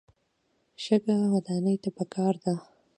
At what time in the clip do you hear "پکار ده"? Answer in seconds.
1.97-2.53